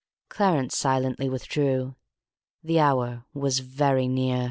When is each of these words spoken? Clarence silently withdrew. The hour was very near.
Clarence 0.29 0.75
silently 0.75 1.29
withdrew. 1.29 1.93
The 2.63 2.79
hour 2.79 3.25
was 3.35 3.59
very 3.59 4.07
near. 4.07 4.39